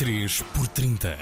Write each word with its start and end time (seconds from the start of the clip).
3 0.00 0.42
por 0.54 0.66
30 0.66 1.14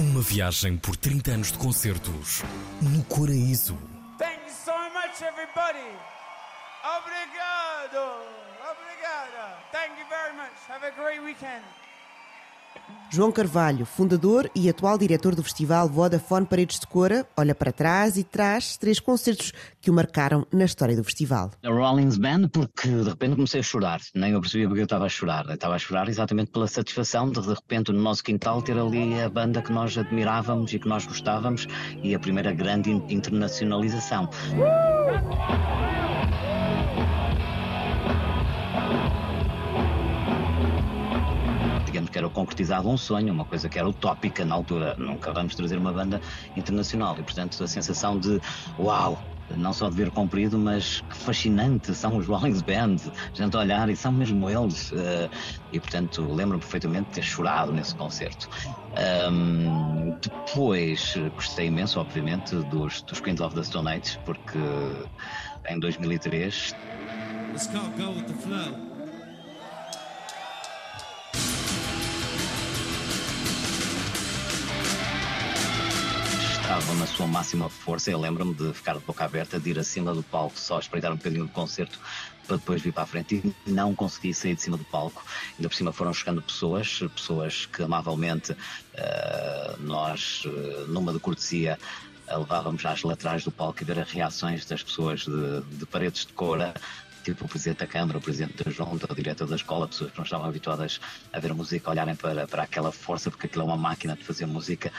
Uma 0.00 0.22
viagem 0.22 0.78
por 0.78 0.96
30 0.96 1.30
anos 1.32 1.52
de 1.52 1.58
concertos 1.58 2.42
no 2.80 3.04
Coraíso. 3.04 3.76
Thank 4.16 4.40
you 4.46 4.54
so 4.64 4.72
much, 4.94 5.20
everybody. 5.20 5.92
Obrigado. 6.82 8.24
Obrigada. 8.72 9.58
Thank 9.72 10.00
you 10.00 10.06
very 10.08 10.34
much. 10.38 10.56
Have 10.70 10.86
a 10.86 10.92
great 10.92 11.22
weekend. 11.22 11.62
João 13.14 13.30
Carvalho, 13.30 13.84
fundador 13.84 14.50
e 14.54 14.70
atual 14.70 14.96
diretor 14.96 15.34
do 15.34 15.42
festival 15.42 15.86
Vodafone 15.86 16.46
Paredes 16.46 16.80
de 16.80 16.86
Cora, 16.86 17.26
olha 17.36 17.54
para 17.54 17.70
trás 17.70 18.16
e 18.16 18.24
traz 18.24 18.78
três 18.78 18.98
concertos 18.98 19.52
que 19.82 19.90
o 19.90 19.92
marcaram 19.92 20.46
na 20.50 20.64
história 20.64 20.96
do 20.96 21.04
festival. 21.04 21.50
A 21.62 21.68
Rollins 21.68 22.16
Band, 22.16 22.48
porque 22.48 22.88
de 22.88 23.02
repente 23.02 23.34
comecei 23.34 23.60
a 23.60 23.62
chorar, 23.62 24.00
nem 24.14 24.32
eu 24.32 24.40
percebia 24.40 24.66
porque 24.66 24.80
eu 24.80 24.84
estava 24.84 25.04
a 25.04 25.10
chorar. 25.10 25.44
Eu 25.44 25.56
estava 25.56 25.74
a 25.74 25.78
chorar 25.78 26.08
exatamente 26.08 26.52
pela 26.52 26.66
satisfação 26.66 27.30
de 27.30 27.42
de 27.42 27.48
repente 27.48 27.92
no 27.92 28.00
nosso 28.00 28.24
quintal 28.24 28.62
ter 28.62 28.78
ali 28.78 29.20
a 29.20 29.28
banda 29.28 29.60
que 29.60 29.72
nós 29.72 29.98
admirávamos 29.98 30.72
e 30.72 30.78
que 30.78 30.88
nós 30.88 31.04
gostávamos 31.04 31.68
e 32.02 32.14
a 32.14 32.18
primeira 32.18 32.50
grande 32.50 32.92
internacionalização. 32.92 34.30
digamos 34.50 36.51
era 42.22 42.30
concretizado 42.30 42.88
um 42.88 42.96
sonho, 42.96 43.32
uma 43.32 43.44
coisa 43.44 43.68
que 43.68 43.78
era 43.78 43.88
utópica 43.88 44.44
na 44.44 44.54
altura. 44.54 44.94
Nunca 44.96 45.32
vamos 45.32 45.54
trazer 45.54 45.76
uma 45.76 45.92
banda 45.92 46.20
internacional 46.56 47.16
e, 47.18 47.22
portanto, 47.22 47.62
a 47.62 47.66
sensação 47.66 48.18
de 48.18 48.40
uau, 48.78 49.20
não 49.56 49.72
só 49.72 49.90
dever 49.90 50.10
cumprido, 50.10 50.56
mas 50.58 51.02
que 51.10 51.16
fascinante 51.16 51.94
são 51.94 52.16
os 52.16 52.26
Rolling 52.26 52.60
Band. 52.60 52.96
A 53.32 53.36
gente 53.36 53.56
olhar 53.56 53.88
e 53.90 53.96
são 53.96 54.12
mesmo 54.12 54.48
eles. 54.48 54.92
Uh, 54.92 55.28
e, 55.72 55.80
portanto, 55.80 56.22
lembro-me 56.22 56.60
perfeitamente 56.60 57.08
de 57.08 57.14
ter 57.16 57.22
chorado 57.22 57.72
nesse 57.72 57.94
concerto. 57.94 58.48
Um, 59.30 60.16
depois, 60.20 61.16
gostei 61.34 61.66
imenso, 61.66 62.00
obviamente, 62.00 62.54
dos, 62.54 63.02
dos 63.02 63.20
Queens 63.20 63.40
of 63.40 63.54
the 63.54 63.62
Stone 63.62 63.90
Age, 63.90 64.18
porque 64.24 64.58
em 65.68 65.78
2003. 65.78 66.74
Let's 67.52 67.66
can't 67.66 67.94
go 67.98 68.10
with 68.10 68.26
the 68.26 68.34
flow. 68.34 68.91
Estavam 76.72 76.96
na 76.96 77.06
sua 77.06 77.26
máxima 77.26 77.68
força. 77.68 78.10
Eu 78.10 78.18
lembro-me 78.18 78.54
de 78.54 78.72
ficar 78.72 78.94
de 78.94 79.00
boca 79.00 79.26
aberta, 79.26 79.60
de 79.60 79.68
ir 79.68 79.78
acima 79.78 80.14
do 80.14 80.22
palco, 80.22 80.58
só 80.58 80.78
espreitar 80.78 81.12
um 81.12 81.16
bocadinho 81.16 81.44
do 81.44 81.52
concerto 81.52 82.00
para 82.46 82.56
depois 82.56 82.80
vir 82.80 82.94
para 82.94 83.02
a 83.02 83.06
frente 83.06 83.42
e 83.66 83.70
não 83.70 83.94
consegui 83.94 84.32
sair 84.32 84.54
de 84.54 84.62
cima 84.62 84.78
do 84.78 84.84
palco. 84.84 85.22
Ainda 85.58 85.68
por 85.68 85.74
cima 85.74 85.92
foram 85.92 86.14
chegando 86.14 86.40
pessoas, 86.40 87.00
pessoas 87.14 87.66
que 87.66 87.82
amavelmente 87.82 88.52
uh, 88.52 88.56
nós, 89.80 90.44
uh, 90.46 90.86
numa 90.88 91.12
de 91.12 91.18
cortesia, 91.18 91.78
uh, 92.30 92.38
levávamos 92.38 92.86
às 92.86 93.02
laterais 93.02 93.44
do 93.44 93.50
palco 93.50 93.82
e 93.82 93.84
ver 93.84 93.98
as 93.98 94.10
reações 94.10 94.64
das 94.64 94.82
pessoas 94.82 95.26
de, 95.26 95.60
de 95.76 95.84
paredes 95.84 96.24
de 96.24 96.32
cora 96.32 96.72
tipo 97.22 97.44
o 97.44 97.48
Presidente 97.48 97.78
da 97.78 97.86
Câmara, 97.86 98.18
o 98.18 98.20
Presidente 98.20 98.62
da 98.62 98.70
Junta, 98.70 99.06
o 99.10 99.14
Diretor 99.14 99.46
da 99.46 99.56
Escola, 99.56 99.86
pessoas 99.86 100.10
que 100.10 100.18
não 100.18 100.24
estavam 100.24 100.46
habituadas 100.46 101.00
a 101.32 101.38
ver 101.38 101.54
música, 101.54 101.90
olharem 101.90 102.14
para, 102.14 102.46
para 102.46 102.64
aquela 102.64 102.90
força, 102.90 103.30
porque 103.30 103.46
aquilo 103.46 103.62
é 103.62 103.66
uma 103.66 103.76
máquina 103.76 104.16
de 104.16 104.24
fazer 104.24 104.46
música, 104.46 104.92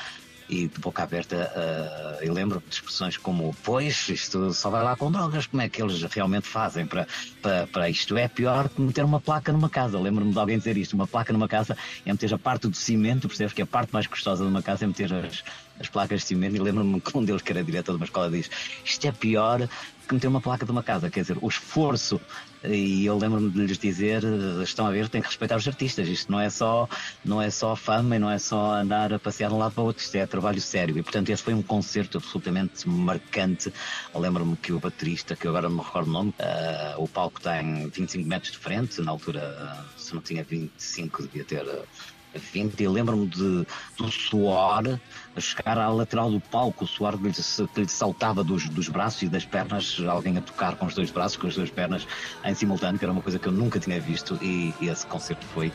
e 0.49 0.67
de 0.67 0.79
boca 0.79 1.03
aberta 1.03 1.51
uh, 1.55 2.23
eu 2.23 2.33
lembro 2.33 2.61
de 2.67 2.75
expressões 2.75 3.17
como 3.17 3.55
pois, 3.63 4.09
isto 4.09 4.53
só 4.53 4.69
vai 4.69 4.83
lá 4.83 4.95
com 4.95 5.11
drogas, 5.11 5.47
como 5.47 5.61
é 5.61 5.69
que 5.69 5.81
eles 5.81 6.01
realmente 6.03 6.47
fazem 6.47 6.85
para, 6.85 7.07
para, 7.41 7.67
para 7.67 7.89
isto? 7.89 8.17
É 8.17 8.27
pior 8.27 8.69
que 8.69 8.81
meter 8.81 9.03
uma 9.03 9.19
placa 9.19 9.51
numa 9.51 9.69
casa, 9.69 9.99
lembro-me 9.99 10.31
de 10.31 10.39
alguém 10.39 10.57
dizer 10.57 10.77
isto, 10.77 10.93
uma 10.93 11.07
placa 11.07 11.31
numa 11.33 11.47
casa 11.47 11.77
é 12.05 12.11
meter 12.11 12.33
a 12.33 12.37
parte 12.37 12.67
do 12.67 12.75
cimento, 12.75 13.27
percebes? 13.27 13.53
Que 13.53 13.61
a 13.61 13.65
parte 13.65 13.91
mais 13.91 14.07
gostosa 14.07 14.43
de 14.43 14.49
uma 14.49 14.61
casa 14.61 14.85
é 14.85 14.87
meter 14.87 15.13
as, 15.13 15.43
as 15.79 15.87
placas 15.89 16.21
de 16.21 16.27
cimento 16.27 16.55
e 16.55 16.59
lembro-me 16.59 16.99
que 17.01 17.17
um 17.17 17.23
deles 17.23 17.41
que 17.41 17.51
era 17.51 17.63
diretor 17.63 17.93
de 17.93 17.97
uma 17.97 18.05
escola 18.05 18.29
diz 18.29 18.49
isto 18.85 19.07
é 19.07 19.11
pior 19.11 19.67
que 20.07 20.13
meter 20.13 20.27
uma 20.27 20.41
placa 20.41 20.65
de 20.65 20.71
uma 20.71 20.83
casa, 20.83 21.09
quer 21.09 21.21
dizer, 21.21 21.37
o 21.41 21.47
esforço 21.47 22.19
e 22.65 23.05
eu 23.05 23.17
lembro-me 23.17 23.49
de 23.49 23.65
lhes 23.65 23.77
dizer 23.77 24.23
estão 24.63 24.87
a 24.87 24.91
ver, 24.91 25.09
tem 25.09 25.21
que 25.21 25.27
respeitar 25.27 25.57
os 25.57 25.67
artistas. 25.67 26.07
Isto 26.07 26.31
não 26.31 26.39
é 26.39 26.49
só, 26.49 26.87
não 27.23 27.41
é 27.41 27.49
só 27.49 27.75
fama 27.75 28.15
e 28.15 28.19
não 28.19 28.29
é 28.29 28.39
só 28.39 28.75
andar 28.75 29.11
a 29.13 29.19
passear 29.19 29.49
de 29.49 29.55
um 29.55 29.57
lado 29.57 29.73
para 29.73 29.83
o 29.83 29.87
outro. 29.87 30.01
Isto 30.01 30.15
é 30.15 30.25
trabalho 30.25 30.61
sério. 30.61 30.97
E 30.97 31.03
portanto 31.03 31.29
esse 31.29 31.43
foi 31.43 31.53
um 31.53 31.61
concerto 31.61 32.17
absolutamente 32.17 32.87
marcante. 32.87 33.73
Lembro-me 34.15 34.55
que 34.55 34.71
o 34.71 34.79
baterista, 34.79 35.35
que 35.35 35.45
eu 35.45 35.51
agora 35.51 35.67
não 35.67 35.77
me 35.77 35.83
recordo 35.83 36.09
o 36.09 36.13
nome 36.13 36.29
uh, 36.39 37.03
o 37.03 37.07
palco 37.07 37.41
tem 37.41 37.89
25 37.89 38.27
metros 38.27 38.53
de 38.53 38.57
frente. 38.57 39.01
Na 39.01 39.11
altura, 39.11 39.85
se 39.97 40.13
não 40.13 40.21
tinha 40.21 40.43
25 40.43 41.23
devia 41.23 41.43
ter 41.43 41.63
uh, 41.63 41.85
20 42.33 42.79
e 42.81 42.87
lembro-me 42.87 43.27
do 43.27 43.65
suor 44.09 44.99
chegar 45.41 45.77
à 45.77 45.89
lateral 45.89 46.29
do 46.29 46.39
palco, 46.39 46.85
o 46.85 46.87
suor 46.87 47.17
que 47.17 47.27
lhe, 47.27 47.67
que 47.67 47.81
lhe 47.81 47.89
saltava 47.89 48.43
dos, 48.43 48.69
dos 48.69 48.87
braços 48.89 49.23
e 49.23 49.29
das 49.29 49.45
pernas, 49.45 49.99
alguém 50.07 50.37
a 50.37 50.41
tocar 50.41 50.75
com 50.75 50.85
os 50.85 50.93
dois 50.93 51.11
braços, 51.11 51.37
com 51.37 51.47
as 51.47 51.55
duas 51.55 51.69
pernas 51.69 52.07
em 52.43 52.53
simultâneo, 52.53 52.99
que 52.99 53.05
era 53.05 53.11
uma 53.11 53.21
coisa 53.21 53.39
que 53.39 53.47
eu 53.47 53.51
nunca 53.51 53.79
tinha 53.79 53.99
visto 53.99 54.37
e, 54.41 54.73
e 54.79 54.89
esse 54.89 55.05
concerto 55.05 55.45
foi 55.47 55.71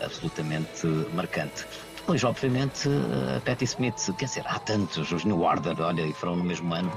absolutamente 0.00 0.86
marcante. 1.12 1.66
Depois, 1.96 2.24
obviamente, 2.24 2.88
a 3.36 3.40
Patti 3.40 3.64
Smith, 3.64 4.12
quer 4.18 4.24
dizer, 4.24 4.44
há 4.46 4.58
tantos, 4.58 5.12
os 5.12 5.24
New 5.24 5.42
Order, 5.42 5.80
olha, 5.80 6.02
e 6.02 6.12
foram 6.12 6.36
no 6.36 6.44
mesmo 6.44 6.72
ano. 6.74 6.90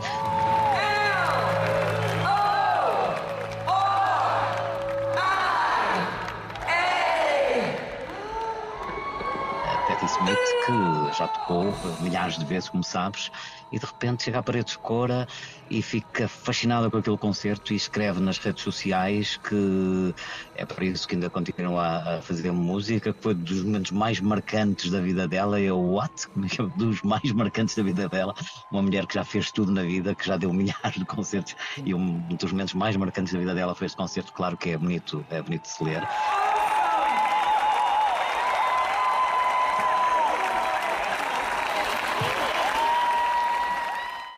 Smith, 10.13 10.37
que 10.65 11.17
já 11.17 11.27
tocou 11.27 11.65
milhares 12.01 12.37
de 12.37 12.45
vezes, 12.45 12.69
como 12.69 12.83
sabes, 12.83 13.31
e 13.71 13.79
de 13.79 13.85
repente 13.85 14.23
chega 14.23 14.39
à 14.39 14.43
parede 14.43 14.71
de 14.71 14.77
cora 14.77 15.27
e 15.69 15.81
fica 15.81 16.27
fascinada 16.27 16.89
com 16.91 16.97
aquele 16.97 17.17
concerto 17.17 17.73
e 17.73 17.75
escreve 17.75 18.19
nas 18.19 18.37
redes 18.37 18.63
sociais 18.63 19.37
que 19.37 20.13
é 20.55 20.65
por 20.65 20.83
isso 20.83 21.07
que 21.07 21.15
ainda 21.15 21.29
continua 21.29 22.17
a 22.17 22.21
fazer 22.21 22.51
música, 22.51 23.11
que 23.11 23.21
foi 23.21 23.33
dos 23.33 23.63
momentos 23.63 23.91
mais 23.91 24.19
marcantes 24.19 24.91
da 24.91 25.01
vida 25.01 25.27
dela. 25.27 25.59
Eu, 25.59 25.79
what? 25.79 26.13
É 26.53 26.77
dos 26.77 27.01
mais 27.01 27.31
marcantes 27.31 27.75
da 27.75 27.81
vida 27.81 28.07
dela. 28.07 28.35
Uma 28.71 28.83
mulher 28.83 29.07
que 29.07 29.15
já 29.15 29.23
fez 29.23 29.51
tudo 29.51 29.71
na 29.71 29.81
vida, 29.81 30.13
que 30.13 30.27
já 30.27 30.37
deu 30.37 30.53
milhares 30.53 30.93
de 30.95 31.05
concertos 31.05 31.55
e 31.83 31.93
um 31.93 32.19
dos 32.19 32.51
momentos 32.51 32.75
mais 32.75 32.95
marcantes 32.95 33.33
da 33.33 33.39
vida 33.39 33.55
dela 33.55 33.73
foi 33.73 33.87
este 33.87 33.97
concerto. 33.97 34.31
Claro 34.33 34.57
que 34.57 34.69
é 34.69 34.77
bonito, 34.77 35.25
é 35.29 35.41
bonito 35.41 35.63
de 35.63 35.69
se 35.69 35.83
ler. 35.83 36.07